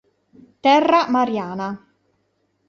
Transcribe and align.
Terra 0.63 1.05
Mariana 1.13 1.69